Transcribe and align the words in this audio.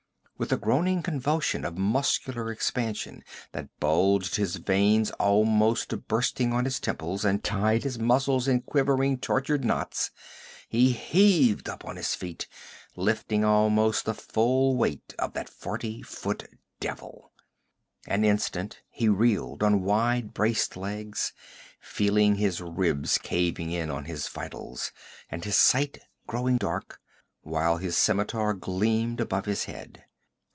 With 0.41 0.51
a 0.51 0.57
groaning 0.57 1.03
convulsion 1.03 1.63
of 1.63 1.77
muscular 1.77 2.51
expansion 2.51 3.23
that 3.51 3.69
bulged 3.79 4.37
his 4.37 4.55
veins 4.55 5.11
almost 5.19 5.89
to 5.91 5.97
bursting 5.97 6.51
on 6.51 6.65
his 6.65 6.79
temples 6.79 7.23
and 7.23 7.43
tied 7.43 7.83
his 7.83 7.99
muscles 7.99 8.47
in 8.47 8.61
quivering, 8.63 9.19
tortured 9.19 9.63
knots, 9.63 10.09
he 10.67 10.93
heaved 10.93 11.69
up 11.69 11.85
on 11.85 11.95
his 11.95 12.15
feet, 12.15 12.47
lifting 12.95 13.45
almost 13.45 14.03
the 14.05 14.15
full 14.15 14.75
weight 14.75 15.13
of 15.19 15.33
that 15.33 15.47
forty 15.47 16.01
foot 16.01 16.47
devil. 16.79 17.31
An 18.07 18.25
instant 18.25 18.81
he 18.89 19.07
reeled 19.07 19.61
on 19.61 19.83
wide 19.83 20.33
braced 20.33 20.75
legs, 20.75 21.33
feeling 21.79 22.33
his 22.33 22.59
ribs 22.59 23.19
caving 23.19 23.69
in 23.69 23.91
on 23.91 24.05
his 24.05 24.27
vitals 24.27 24.91
and 25.29 25.45
his 25.45 25.55
sight 25.55 25.99
growing 26.25 26.57
dark, 26.57 26.99
while 27.41 27.77
his 27.77 27.95
scimitar 27.95 28.55
gleamed 28.55 29.21
above 29.21 29.45
his 29.45 29.65
head. 29.65 30.05